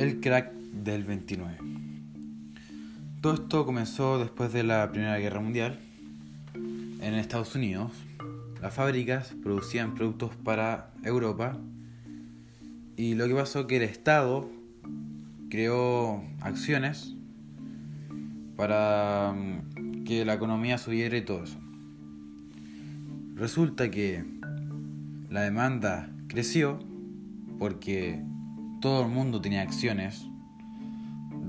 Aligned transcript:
El 0.00 0.18
crack 0.18 0.54
del 0.54 1.04
29. 1.04 1.58
Todo 3.20 3.34
esto 3.34 3.66
comenzó 3.66 4.18
después 4.18 4.50
de 4.50 4.62
la 4.62 4.90
Primera 4.90 5.18
Guerra 5.18 5.40
Mundial. 5.40 5.78
En 6.54 7.12
Estados 7.12 7.54
Unidos, 7.54 7.92
las 8.62 8.72
fábricas 8.72 9.34
producían 9.42 9.94
productos 9.94 10.34
para 10.36 10.88
Europa 11.04 11.58
y 12.96 13.14
lo 13.14 13.28
que 13.28 13.34
pasó 13.34 13.66
que 13.66 13.76
el 13.76 13.82
Estado 13.82 14.50
creó 15.50 16.24
acciones 16.40 17.14
para 18.56 19.34
mm, 19.34 20.04
que 20.04 20.24
la 20.24 20.32
economía 20.32 20.78
subiera 20.78 21.14
y 21.18 21.26
todo 21.26 21.44
eso. 21.44 21.58
Resulta 23.34 23.90
que 23.90 24.24
la 25.28 25.42
demanda 25.42 26.08
creció 26.26 26.82
porque 27.58 28.22
todo 28.80 29.02
el 29.02 29.08
mundo 29.08 29.40
tenía 29.40 29.62
acciones 29.62 30.26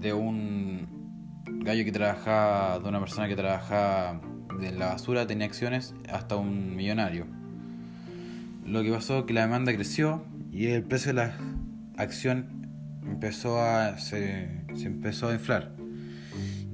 de 0.00 0.12
un 0.12 0.88
gallo 1.62 1.84
que 1.84 1.92
trabajaba, 1.92 2.78
de 2.80 2.88
una 2.88 3.00
persona 3.00 3.28
que 3.28 3.36
trabajaba 3.36 4.20
en 4.60 4.78
la 4.78 4.86
basura, 4.86 5.26
tenía 5.26 5.46
acciones 5.46 5.94
hasta 6.10 6.36
un 6.36 6.74
millonario. 6.74 7.26
Lo 8.66 8.82
que 8.82 8.90
pasó 8.90 9.20
es 9.20 9.24
que 9.24 9.32
la 9.32 9.42
demanda 9.42 9.72
creció 9.72 10.24
y 10.50 10.66
el 10.66 10.82
precio 10.82 11.12
de 11.12 11.14
la 11.14 11.34
acción 11.96 12.68
empezó 13.02 13.60
a, 13.60 13.98
se, 13.98 14.64
se 14.74 14.86
empezó 14.86 15.28
a 15.28 15.34
inflar. 15.34 15.72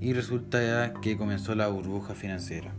Y 0.01 0.13
resulta 0.13 0.95
que 1.03 1.17
comenzó 1.17 1.55
la 1.55 1.69
burbuja 1.69 2.15
financiera. 2.15 2.73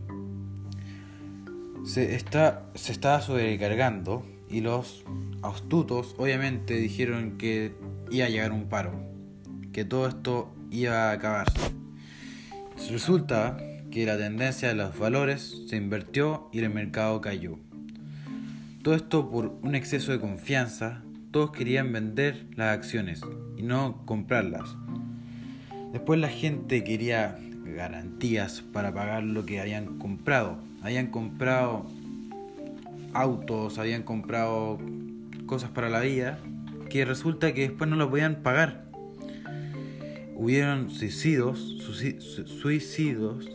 Se, 1.84 2.16
está, 2.16 2.66
se 2.76 2.92
estaba 2.92 3.22
sobrecargando 3.22 4.26
y 4.50 4.62
los 4.62 5.04
astutos 5.42 6.16
obviamente 6.18 6.76
dijeron 6.76 7.38
que 7.38 7.74
iba 8.12 8.26
a 8.26 8.30
llegar 8.30 8.52
un 8.52 8.70
paro, 8.70 8.94
que 9.74 9.86
todo 9.86 10.08
esto 10.08 10.54
iba 10.72 11.10
a 11.10 11.12
acabarse. 11.12 11.60
Resulta 12.90 13.58
que 13.92 14.06
la 14.06 14.18
tendencia 14.18 14.70
de 14.70 14.76
los 14.76 14.98
valores 14.98 15.64
se 15.68 15.78
invirtió 15.78 16.50
y 16.52 16.60
el 16.60 16.70
mercado 16.70 17.20
cayó. 17.22 17.58
Todo 18.84 18.96
esto 18.96 19.30
por 19.30 19.58
un 19.62 19.76
exceso 19.76 20.12
de 20.12 20.20
confianza, 20.20 21.04
todos 21.32 21.52
querían 21.52 21.92
vender 21.92 22.48
las 22.56 22.78
acciones 22.78 23.22
y 23.58 23.64
no 23.64 24.06
comprarlas. 24.06 24.76
Después 25.92 26.20
la 26.20 26.30
gente 26.30 26.84
quería 26.84 27.38
garantías 27.78 28.62
para 28.74 28.94
pagar 28.94 29.24
lo 29.24 29.46
que 29.46 29.60
habían 29.60 29.98
comprado. 30.00 30.58
Habían 30.82 31.08
comprado 31.08 31.86
autos, 33.18 33.80
habían 33.80 34.04
comprado 34.04 34.78
cosas 35.48 35.72
para 35.72 35.90
la 35.90 36.02
vida 36.02 36.40
que 36.90 37.04
resulta 37.04 37.54
que 37.54 37.62
después 37.62 37.90
no 37.90 37.96
lo 37.96 38.10
podían 38.10 38.44
pagar. 38.44 38.86
Hubieron 40.36 40.92
suicidios, 40.92 41.60
suicidios, 42.62 43.46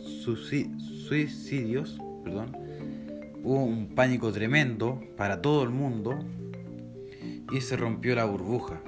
suicidios, 1.07 1.97
perdón. 2.25 2.57
Hubo 3.41 3.63
un 3.63 3.95
pánico 3.95 4.31
tremendo 4.33 5.01
para 5.15 5.41
todo 5.41 5.63
el 5.63 5.69
mundo 5.69 6.19
y 7.51 7.61
se 7.61 7.77
rompió 7.77 8.15
la 8.15 8.25
burbuja. 8.25 8.81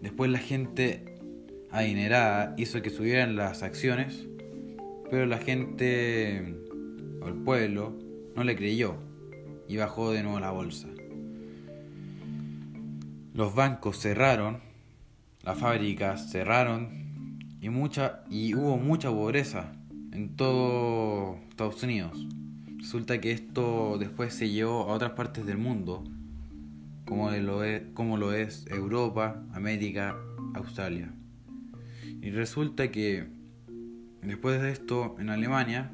Después 0.00 0.30
la 0.30 0.38
gente 0.38 1.16
adinerada 1.70 2.54
hizo 2.56 2.82
que 2.82 2.90
subieran 2.90 3.36
las 3.36 3.62
acciones, 3.62 4.26
pero 5.10 5.26
la 5.26 5.38
gente 5.38 6.56
o 7.20 7.28
el 7.28 7.34
pueblo 7.34 7.96
no 8.34 8.42
le 8.42 8.56
creyó 8.56 8.96
y 9.72 9.78
bajó 9.78 10.12
de 10.12 10.22
nuevo 10.22 10.38
la 10.38 10.50
bolsa. 10.50 10.86
Los 13.32 13.54
bancos 13.54 13.98
cerraron, 13.98 14.58
las 15.42 15.58
fábricas 15.58 16.30
cerraron 16.30 17.48
y, 17.58 17.70
mucha, 17.70 18.22
y 18.28 18.54
hubo 18.54 18.76
mucha 18.76 19.08
pobreza 19.08 19.72
en 20.12 20.36
todo 20.36 21.38
Estados 21.48 21.82
Unidos. 21.82 22.26
Resulta 22.76 23.18
que 23.18 23.32
esto 23.32 23.96
después 23.98 24.34
se 24.34 24.50
llevó 24.50 24.90
a 24.90 24.92
otras 24.92 25.12
partes 25.12 25.46
del 25.46 25.56
mundo, 25.56 26.04
como 27.06 27.30
lo 27.30 27.64
es, 27.64 27.82
como 27.94 28.18
lo 28.18 28.34
es 28.34 28.66
Europa, 28.66 29.42
América, 29.54 30.18
Australia. 30.52 31.14
Y 32.20 32.28
resulta 32.28 32.90
que 32.90 33.26
después 34.20 34.60
de 34.60 34.70
esto 34.70 35.16
en 35.18 35.30
Alemania 35.30 35.92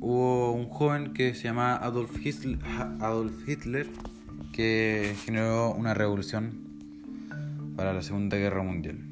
hubo 0.00 0.52
un 0.52 0.66
joven 0.68 1.12
que 1.12 1.34
se 1.34 1.44
llama 1.44 1.76
Adolf 1.76 2.24
Hitler, 2.24 2.58
Adolf 3.00 3.48
Hitler 3.48 3.86
que 4.52 5.14
generó 5.24 5.72
una 5.72 5.94
revolución 5.94 6.52
para 7.76 7.92
la 7.92 8.02
Segunda 8.02 8.36
Guerra 8.36 8.62
Mundial. 8.62 9.07